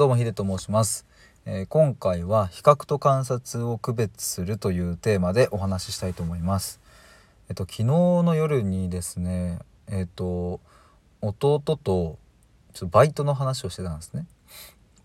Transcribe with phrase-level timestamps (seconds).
[0.00, 1.04] どうもヒデと申します、
[1.44, 6.80] えー、今回は比較と観察を区別するというテーマでお話ししたいと思います。
[7.50, 9.58] えっと昨日の夜にですね
[9.88, 10.60] えっと
[11.20, 12.16] 弟とちょっ
[12.72, 14.24] とバイトの話をしてたんですね。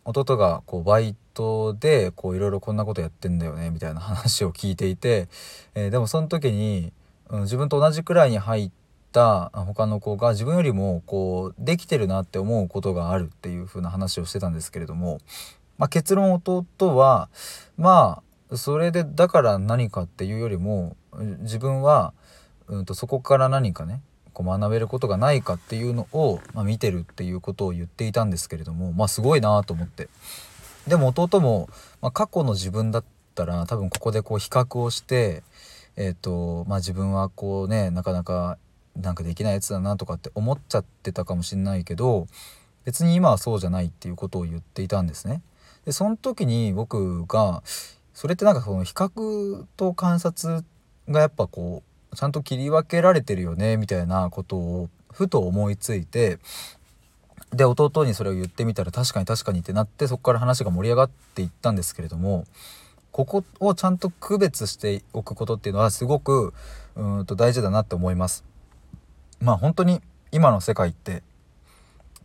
[0.06, 5.28] 弟がこうバイトでこういろいろこんなことやってんだよねみたいな話を聞いていて、
[5.74, 6.94] えー、でもその時に、
[7.28, 8.72] うん、自分と同じくらいに入っ
[9.16, 15.20] た他の子が自分よりもこうできてるなって思うことがあるっていう風な話をしてたんですけれども、
[15.78, 16.66] まあ、結論弟
[16.98, 17.30] は
[17.78, 20.98] まあそれでだから何かっていうよりも
[21.40, 22.14] 自分は、
[22.68, 24.02] うんと、そこから何かね
[24.34, 30.10] こう学べることがないかっていうのを、まあ、見てるっていうことを言っていたんですけれどもまあすごいなと思って。
[30.88, 31.68] でも弟も、
[32.00, 35.42] まあ、過去の自分だったら多分ここでこう比較をして
[35.98, 38.58] えーとまあ、自分はこうねなかなか
[38.96, 42.28] なんかできないやつだなとかって思っちゃってたかもしんないけど
[42.86, 45.42] 別に今はそうじゃないっていうことを言っていたんですね。
[45.86, 47.62] でその時に僕が
[48.14, 50.64] それってなんかその比較と観察
[51.10, 56.40] がやっぱこうちゃんと切り分けられてるよねみたいなことをふと思いついて
[57.52, 62.46] で弟にそれを言ってみたら確かに確かにってなってそこから話が盛り上がっていったんですけれども
[63.12, 66.54] ここをちゃんと区別しておくことっていうのはすごく
[66.96, 68.44] うんと大事だなって思います。
[69.40, 71.24] まあ本当に今の世界って、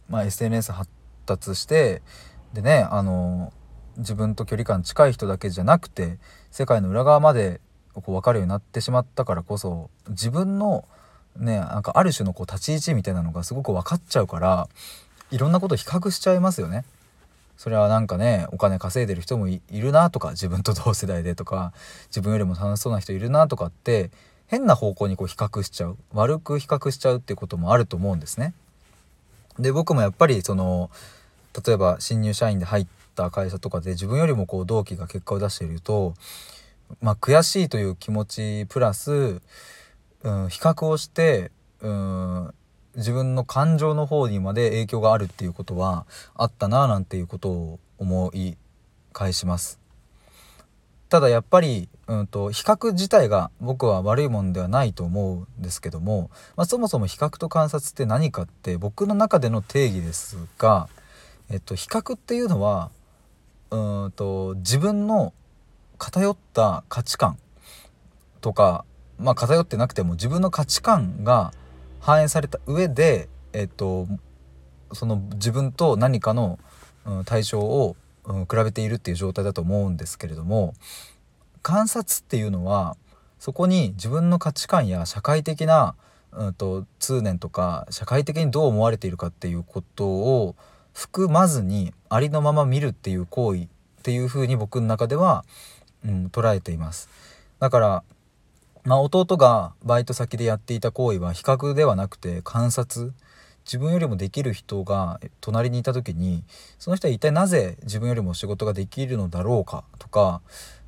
[0.09, 0.91] まあ、SNS 発
[1.27, 2.03] 達して
[2.53, 3.53] でねあの
[3.97, 6.19] 自分と距離感近い人だけじゃなくて
[6.51, 7.61] 世界の裏側まで
[7.95, 10.87] こう分かるようになってしまったからこそ自分の
[11.37, 14.69] ねなんかある種のこう立ち位置みたいなのがすごく分かっちゃうから
[15.31, 16.85] いろんなこと比較しちゃいますよね。
[17.57, 21.75] それはなんかねお金稼いでる人もいるなとか自分と同世代でとか
[22.07, 24.11] 自分よりも楽しそうな人いるなとかって
[24.51, 28.53] 変な方向にこう比較しちゃう悪く比較しちゃうっていうこともあると思うんですね。
[29.61, 30.91] で僕もやっぱりその
[31.65, 36.15] 例えば新入社員で入った会社とかで自分よりもこう同期が結果を出していると、
[37.01, 39.41] まあ、悔しいという気持ちプラス、
[40.23, 42.55] うん、比較をして、うん、
[42.97, 48.57] 自分の感情の方にまで影響があるっていうことはあったななんていうことを思い
[49.13, 49.80] 返します。
[51.11, 60.89] ただやっぱり、うんと、比較自体が僕は悪いもんではないと思うんですけども、まあ、そもそも比較と観察って何かって僕の中での定義ですが、
[61.51, 62.91] えっと、比較っていうのは
[63.73, 65.33] うんと自分の
[65.99, 67.39] 偏った価値観
[68.41, 68.85] とか
[69.19, 71.53] まあ偏ってなくても自分の価値観が
[71.99, 74.07] 反映された上で、えっと、
[74.93, 76.61] その自分と何かの、
[77.05, 80.75] うん、対象を比べているっていう状態だと思うんですけれども
[81.63, 82.97] 観察っていうのは
[83.39, 85.95] そこに自分の価値観や社会的な、
[86.33, 90.55] うんと、通念とか社会的にどう思われているかっていうことを
[90.93, 93.69] 含まずにありのまま見るっていう行為っ
[94.03, 95.45] ていうふうに僕の中では、
[96.05, 97.09] うん、捉えています。
[97.59, 98.03] だから
[98.85, 103.13] まあ、弟がバイト先でやっていた行為は比較ではなくて観察
[103.65, 106.45] 自分よりもできる人が隣にいた時に
[106.79, 110.41] その人は一体なぜ自分よりも仕事ができるのだろうかとか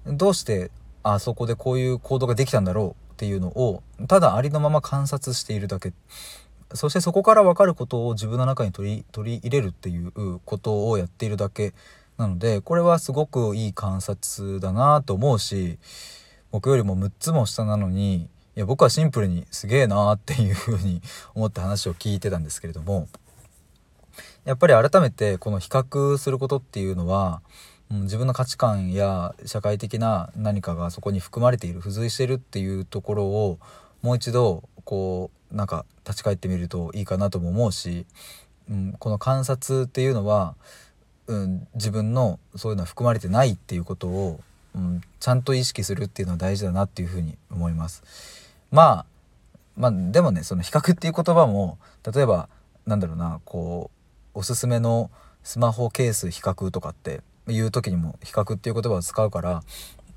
[0.07, 0.71] どうして
[1.03, 5.93] あそこでこういう行動ができたんだろうっていうのをただありのまま観察しているだけ。
[6.75, 11.75] そしてそこから分かることを自分の中に取り取り入れるっていうことをやっているだけ。
[12.19, 15.79] なのでこれはすごくいい観察だなと思うし
[16.51, 21.01] 僕よりも6つも下なのにいや僕はシンプルにすげえなーっていうふうに
[21.35, 23.09] 思った話を聞いてたんですけれども
[24.45, 27.41] やっぱり改めてこの比較することっていうのは、
[27.91, 33.59] うん、自分の価値観や社会的な何かがそこに含まれている付随してるっていうところを
[34.03, 38.05] もう一度こうなんか立ち返ってみるといいかなとも思うし、
[38.69, 40.57] うん、この観察っていうのは、
[41.27, 44.41] うん、自分のそういうのは含まれてないっていうことを、
[44.75, 48.42] うん、ちゃんと意識するっていうのは大事だなっていうふうに思います。
[48.73, 49.07] まあ
[49.77, 51.79] まあでもねその比較っていう言葉も
[52.13, 52.49] 例えば
[52.87, 53.91] なんだろうなこ
[54.35, 55.11] うおすすめの
[55.45, 59.63] スマホケース比較とかっていう時にも比較っていう言葉を使うから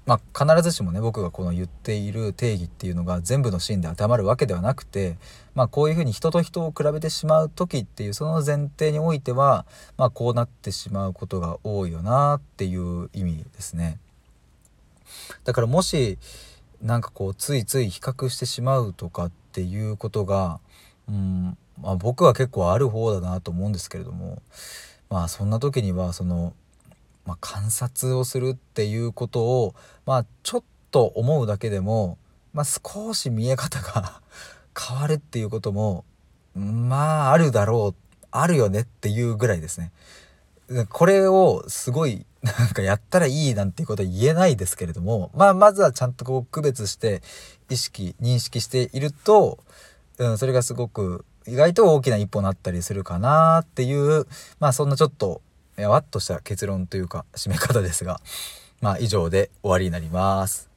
[0.05, 5.17] まあ、必ずしもね僕がこの言っている定義っていうのが全部のシーンで当てはまるわけではなくて、
[5.55, 9.65] まあ、こういうふうに人と人を比べてしまう時っていうその前提においては、
[9.97, 13.97] まあ、こうなってしまうことが多いよなっていう意味ですね。
[15.43, 16.19] だからもし
[16.81, 20.59] なんかこうついつい比較してしまうとかっていうことが、
[21.09, 24.41] うんまあ、僕は結構ある方だなと思うんですけれども
[25.09, 26.53] まあそんな時にはその、
[27.25, 29.75] まあ、観察をするっていうことを、
[30.05, 32.17] まあ、ちょっと思うだけでも、
[32.53, 34.21] まあ、少し見え方が
[34.77, 36.05] 変わるっていうことも
[36.55, 39.91] まああるだろうあるよねっていうぐらいですね。
[40.89, 47.21] これをすごいなんかやったらいいなんていうことは言えないですけれども、まあ、まずはちゃんとこう区別して
[47.69, 49.59] 意識認識していると、
[50.19, 54.27] うん、それがすごく意外と大きな一歩になったりするかなっていう
[54.59, 55.41] まあそんなちょっと
[55.75, 58.21] やわっとした結論というか締め方ですが
[58.81, 60.74] まあ以上で終わりになります。